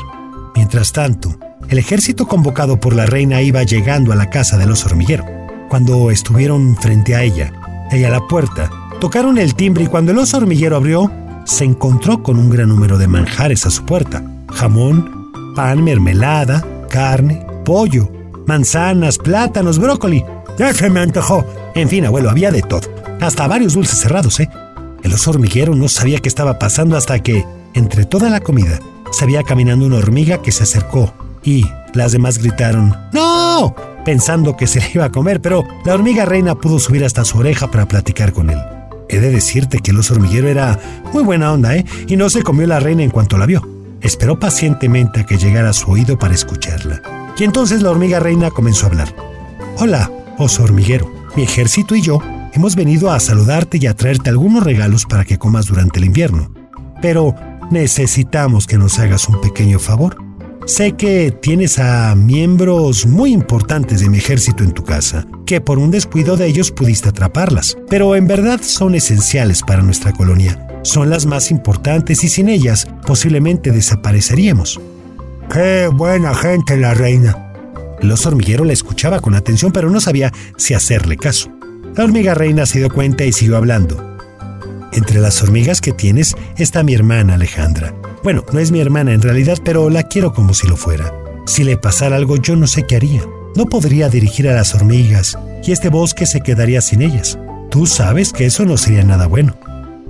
Mientras 0.55 0.93
tanto, 0.93 1.38
el 1.68 1.78
ejército 1.78 2.26
convocado 2.26 2.78
por 2.78 2.94
la 2.94 3.06
reina 3.06 3.42
iba 3.42 3.62
llegando 3.62 4.12
a 4.12 4.16
la 4.16 4.30
casa 4.30 4.59
de 4.59 4.66
los 4.66 4.85
hormiguero. 4.85 5.25
Cuando 5.68 6.11
estuvieron 6.11 6.76
frente 6.76 7.14
a 7.14 7.23
ella, 7.23 7.52
ella 7.90 8.09
a 8.09 8.12
la 8.12 8.26
puerta, 8.26 8.71
tocaron 9.00 9.38
el 9.38 9.54
timbre 9.54 9.85
y 9.85 9.87
cuando 9.87 10.12
el 10.12 10.18
oso 10.18 10.37
hormiguero 10.37 10.76
abrió, 10.76 11.11
se 11.44 11.64
encontró 11.64 12.23
con 12.23 12.38
un 12.38 12.50
gran 12.50 12.68
número 12.68 12.99
de 12.99 13.09
manjares 13.09 13.66
a 13.66 13.71
su 13.71 13.85
puerta. 13.85 14.23
Jamón, 14.52 15.33
pan, 15.54 15.83
mermelada, 15.83 16.64
carne, 16.88 17.44
pollo, 17.64 18.11
manzanas, 18.47 19.18
plátanos, 19.18 19.78
brócoli. 19.78 20.25
Ya 20.59 20.73
se 20.73 20.90
me 20.90 21.00
antojó. 21.00 21.44
En 21.75 21.88
fin, 21.88 22.04
abuelo, 22.04 22.30
había 22.30 22.50
de 22.50 22.62
todo. 22.62 22.88
Hasta 23.21 23.49
varios 23.49 23.75
dulces 23.75 23.99
cerrados, 23.99 24.38
¿eh? 24.40 24.49
El 25.02 25.12
oso 25.12 25.30
hormiguero 25.30 25.75
no 25.75 25.88
sabía 25.88 26.21
qué 26.21 26.28
estaba 26.28 26.59
pasando 26.59 26.97
hasta 26.97 27.18
que, 27.21 27.44
entre 27.75 28.04
toda 28.04 28.30
la 28.30 28.40
comida, 28.40 28.78
se 29.11 29.26
veía 29.26 29.42
caminando 29.42 29.87
una 29.87 29.97
hormiga 29.97 30.40
que 30.40 30.52
se 30.52 30.62
acercó 30.62 31.12
y 31.45 31.67
las 31.93 32.13
demás 32.13 32.39
gritaron 32.39 32.97
¡No! 33.13 33.75
pensando 34.05 34.57
que 34.57 34.67
se 34.67 34.81
le 34.81 34.91
iba 34.95 35.07
a 35.07 35.13
comer, 35.13 35.41
pero 35.41 35.67
la 35.85 35.95
hormiga 35.95 36.25
reina 36.25 36.55
pudo 36.55 36.79
subir 36.79 37.05
hasta 37.05 37.25
su 37.25 37.39
oreja 37.39 37.71
para 37.71 37.87
platicar 37.87 38.33
con 38.33 38.51
él. 38.51 38.59
He 39.09 39.21
de 39.21 39.31
decirte 39.31 39.79
que 39.79 39.91
el 39.91 39.99
oso 39.99 40.15
hormiguero 40.15 40.49
era 40.49 40.79
muy 41.13 41.23
buena 41.23 41.53
onda, 41.53 41.77
¿eh? 41.77 41.85
Y 42.09 42.17
no 42.17 42.29
se 42.31 42.43
comió 42.43 42.67
la 42.67 42.81
reina 42.81 43.03
en 43.03 43.11
cuanto 43.11 43.39
la 43.39 43.47
vio. 43.47 43.63
Esperó 44.01 44.39
pacientemente 44.39 45.21
a 45.21 45.27
que 45.27 45.39
llegara 45.39 45.73
su 45.73 45.91
oído 45.91 46.19
para 46.19 46.35
escucharla. 46.35 47.01
Y 47.39 47.45
entonces 47.45 47.83
la 47.83 47.91
hormiga 47.91 48.21
reina 48.21 48.51
comenzó 48.51 48.87
a 48.87 48.91
hablar. 48.91 49.15
Hola, 49.79 50.11
oso 50.39 50.65
hormiguero. 50.65 51.13
Mi 51.37 51.43
ejército 51.43 51.95
y 51.95 52.03
yo 52.03 52.21
hemos 52.53 52.77
venido 52.77 53.11
a 53.11 53.21
saludarte 53.21 53.79
y 53.81 53.87
a 53.87 53.95
traerte 53.95 54.31
algunos 54.31 54.63
regalos 54.63 55.05
para 55.05 55.25
que 55.25 55.39
comas 55.39 55.67
durante 55.67 55.99
el 55.99 56.07
invierno. 56.07 56.53
Pero 57.03 57.35
necesitamos 57.71 58.67
que 58.67 58.79
nos 58.79 58.99
hagas 58.99 59.29
un 59.29 59.41
pequeño 59.41 59.79
favor. 59.79 60.24
Sé 60.66 60.92
que 60.92 61.30
tienes 61.30 61.78
a 61.78 62.14
miembros 62.14 63.06
muy 63.06 63.33
importantes 63.33 64.00
de 64.00 64.09
mi 64.09 64.16
ejército 64.16 64.64
en 64.64 64.73
tu 64.73 64.83
casa, 64.83 65.26
que 65.44 65.61
por 65.61 65.78
un 65.78 65.90
descuido 65.90 66.38
de 66.38 66.47
ellos 66.47 66.71
pudiste 66.71 67.11
atraparlas, 67.11 67.76
pero 67.90 68.16
en 68.16 68.26
verdad 68.26 68.59
son 68.62 68.94
esenciales 68.94 69.61
para 69.61 69.83
nuestra 69.83 70.12
colonia. 70.12 70.66
Son 70.83 71.11
las 71.11 71.26
más 71.26 71.50
importantes 71.50 72.25
y 72.25 72.28
sin 72.28 72.49
ellas 72.49 72.88
posiblemente 73.06 73.73
desapareceríamos. 73.73 74.80
¡Qué 75.52 75.90
buena 75.92 76.35
gente 76.35 76.78
la 76.78 76.94
reina! 76.94 77.52
El 78.00 78.11
oso 78.11 78.30
hormiguero 78.30 78.64
la 78.64 78.73
escuchaba 78.73 79.21
con 79.21 79.35
atención, 79.35 79.71
pero 79.71 79.90
no 79.90 80.00
sabía 80.00 80.33
si 80.56 80.73
hacerle 80.73 81.18
caso. 81.18 81.50
La 81.94 82.04
hormiga 82.04 82.33
reina 82.33 82.64
se 82.64 82.78
dio 82.78 82.88
cuenta 82.88 83.26
y 83.26 83.33
siguió 83.33 83.59
hablando. 83.59 84.13
Entre 84.95 85.21
las 85.21 85.43
hormigas 85.43 85.81
que 85.81 85.93
tienes 85.93 86.37
está 86.57 86.83
mi 86.83 86.95
hermana 86.95 87.35
Alejandra. 87.35 87.95
Bueno, 88.23 88.45
no 88.53 88.61
es 88.61 88.71
mi 88.71 88.81
hermana 88.81 89.13
en 89.13 89.23
realidad, 89.23 89.59
pero 89.65 89.91
la 89.91 90.05
quiero 90.05 90.33
como 90.33 90.55
si 90.55 90.69
lo 90.69 90.77
fuera. 90.77 91.13
Si 91.47 91.65
le 91.65 91.77
pasara 91.77 92.17
algo 92.17 92.37
yo 92.37 92.57
no 92.57 92.67
sé 92.67 92.85
qué 92.87 92.97
haría. 92.97 93.23
No 93.57 93.67
podría 93.67 94.09
dirigir 94.09 94.49
a 94.49 94.55
las 94.55 94.75
hormigas 94.75 95.37
y 95.65 95.73
este 95.73 95.89
bosque 95.89 96.27
se 96.27 96.41
quedaría 96.41 96.81
sin 96.81 97.03
ellas. 97.03 97.39
Tú 97.71 97.87
sabes 97.87 98.33
que 98.33 98.47
eso 98.47 98.65
no 98.65 98.77
sería 98.77 99.03
nada 99.03 99.27
bueno. 99.27 99.57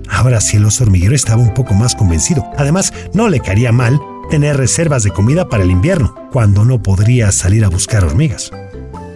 Ahora 0.09 0.41
sí 0.41 0.59
el 0.59 0.67
oso 0.67 0.85
hormiguero 0.85 1.15
estaba 1.15 1.43
un 1.43 1.55
poco 1.55 1.75
más 1.75 1.95
convencido. 1.95 2.45
Además, 2.59 2.93
no 3.15 3.29
le 3.29 3.41
caería 3.41 3.73
mal 3.73 3.99
tener 4.31 4.57
reservas 4.57 5.03
de 5.03 5.11
comida 5.11 5.49
para 5.49 5.65
el 5.65 5.71
invierno, 5.71 6.15
cuando 6.31 6.65
no 6.65 6.83
podría 6.83 7.33
salir 7.33 7.65
a 7.65 7.69
buscar 7.69 8.05
hormigas. 8.05 8.51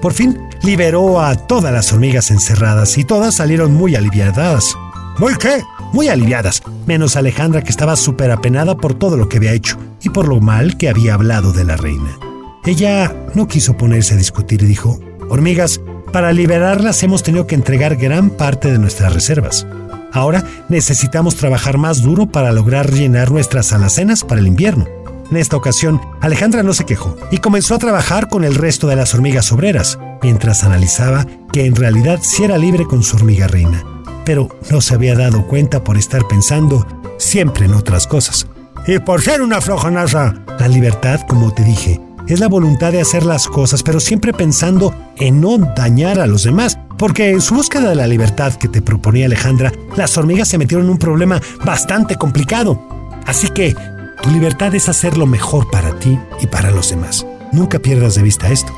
Por 0.00 0.12
fin, 0.12 0.38
liberó 0.62 1.20
a 1.20 1.34
todas 1.34 1.72
las 1.72 1.92
hormigas 1.92 2.30
encerradas 2.30 2.96
y 2.98 3.04
todas 3.04 3.34
salieron 3.34 3.74
muy 3.74 3.96
aliviadas. 3.96 4.76
¿Muy 5.18 5.34
qué? 5.34 5.64
Muy 5.92 6.08
aliviadas, 6.08 6.62
menos 6.86 7.16
Alejandra 7.16 7.62
que 7.62 7.70
estaba 7.70 7.96
súper 7.96 8.30
apenada 8.30 8.76
por 8.76 8.94
todo 8.94 9.16
lo 9.16 9.28
que 9.28 9.38
había 9.38 9.52
hecho 9.52 9.76
y 10.00 10.10
por 10.10 10.28
lo 10.28 10.40
mal 10.40 10.76
que 10.76 10.88
había 10.88 11.14
hablado 11.14 11.52
de 11.52 11.64
la 11.64 11.76
reina. 11.76 12.16
Ella 12.64 13.12
no 13.34 13.48
quiso 13.48 13.76
ponerse 13.76 14.14
a 14.14 14.16
discutir 14.16 14.62
y 14.62 14.66
dijo, 14.66 15.00
hormigas, 15.28 15.80
para 16.12 16.32
liberarlas 16.32 17.02
hemos 17.02 17.24
tenido 17.24 17.48
que 17.48 17.56
entregar 17.56 17.96
gran 17.96 18.30
parte 18.30 18.70
de 18.70 18.78
nuestras 18.78 19.12
reservas. 19.12 19.66
Ahora 20.12 20.44
necesitamos 20.68 21.34
trabajar 21.34 21.78
más 21.78 22.00
duro 22.00 22.26
para 22.26 22.52
lograr 22.52 22.92
llenar 22.92 23.32
nuestras 23.32 23.72
alacenas 23.72 24.22
para 24.22 24.40
el 24.40 24.46
invierno. 24.46 24.86
En 25.32 25.36
esta 25.36 25.56
ocasión, 25.56 26.00
Alejandra 26.20 26.62
no 26.62 26.72
se 26.74 26.86
quejó 26.86 27.16
y 27.32 27.38
comenzó 27.38 27.74
a 27.74 27.78
trabajar 27.78 28.28
con 28.28 28.44
el 28.44 28.54
resto 28.54 28.86
de 28.86 28.94
las 28.94 29.14
hormigas 29.14 29.50
obreras, 29.50 29.98
mientras 30.22 30.62
analizaba 30.62 31.26
que 31.52 31.66
en 31.66 31.74
realidad 31.74 32.20
sí 32.22 32.44
era 32.44 32.56
libre 32.56 32.84
con 32.84 33.02
su 33.02 33.16
hormiga 33.16 33.48
reina 33.48 33.84
pero 34.28 34.46
no 34.68 34.82
se 34.82 34.92
había 34.92 35.14
dado 35.14 35.46
cuenta 35.46 35.82
por 35.82 35.96
estar 35.96 36.28
pensando 36.28 36.86
siempre 37.16 37.64
en 37.64 37.72
otras 37.72 38.06
cosas. 38.06 38.46
Y 38.86 38.98
por 38.98 39.22
ser 39.22 39.40
una 39.40 39.62
flojonaza. 39.62 40.34
La 40.58 40.68
libertad, 40.68 41.22
como 41.26 41.54
te 41.54 41.64
dije, 41.64 41.98
es 42.26 42.38
la 42.38 42.46
voluntad 42.46 42.92
de 42.92 43.00
hacer 43.00 43.24
las 43.24 43.46
cosas, 43.48 43.82
pero 43.82 44.00
siempre 44.00 44.34
pensando 44.34 44.94
en 45.16 45.40
no 45.40 45.56
dañar 45.56 46.20
a 46.20 46.26
los 46.26 46.42
demás. 46.42 46.78
Porque 46.98 47.30
en 47.30 47.40
su 47.40 47.54
búsqueda 47.54 47.88
de 47.88 47.94
la 47.94 48.06
libertad 48.06 48.52
que 48.52 48.68
te 48.68 48.82
proponía 48.82 49.24
Alejandra, 49.24 49.72
las 49.96 50.18
hormigas 50.18 50.48
se 50.48 50.58
metieron 50.58 50.84
en 50.84 50.92
un 50.92 50.98
problema 50.98 51.40
bastante 51.64 52.16
complicado. 52.16 52.78
Así 53.24 53.48
que 53.48 53.74
tu 54.22 54.28
libertad 54.28 54.74
es 54.74 54.90
hacer 54.90 55.16
lo 55.16 55.24
mejor 55.24 55.70
para 55.70 55.98
ti 55.98 56.18
y 56.42 56.46
para 56.48 56.70
los 56.70 56.90
demás. 56.90 57.24
Nunca 57.50 57.78
pierdas 57.78 58.16
de 58.16 58.22
vista 58.24 58.50
esto. 58.50 58.74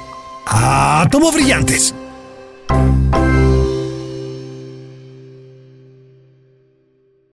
¡Ah, 0.46 1.08
tomo 1.10 1.32
brillantes! 1.32 1.92